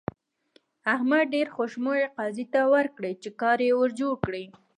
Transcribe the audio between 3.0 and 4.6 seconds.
چې کار يې ور جوړ کړي.